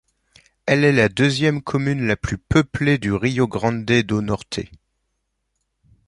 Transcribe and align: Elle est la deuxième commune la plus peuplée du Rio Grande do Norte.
Elle 0.65 0.83
est 0.83 0.93
la 0.93 1.09
deuxième 1.09 1.61
commune 1.61 2.07
la 2.07 2.15
plus 2.15 2.39
peuplée 2.39 2.97
du 2.97 3.13
Rio 3.13 3.47
Grande 3.47 3.85
do 3.85 4.21
Norte. 4.23 4.61